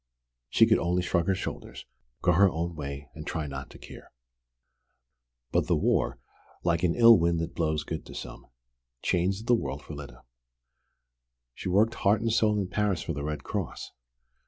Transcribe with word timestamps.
She 0.49 0.65
could 0.65 0.79
only 0.79 1.03
shrug 1.03 1.27
her 1.27 1.35
shoulders, 1.35 1.85
go 2.23 2.31
her 2.31 2.49
own 2.49 2.75
way, 2.75 3.11
and 3.13 3.23
try 3.27 3.45
not 3.45 3.69
to 3.69 3.77
care! 3.77 4.11
But 5.51 5.67
the 5.67 5.75
war, 5.75 6.17
like 6.63 6.81
an 6.81 6.95
ill 6.95 7.19
wind 7.19 7.39
that 7.39 7.53
blows 7.53 7.83
good 7.83 8.03
to 8.07 8.15
some, 8.15 8.47
changed 9.03 9.45
the 9.45 9.53
world 9.53 9.83
for 9.83 9.93
Lyda. 9.93 10.23
She 11.53 11.69
worked 11.69 11.93
heart 11.93 12.19
and 12.19 12.33
soul 12.33 12.59
in 12.59 12.67
Paris 12.67 13.03
for 13.03 13.13
the 13.13 13.23
Red 13.23 13.43
Cross. 13.43 13.91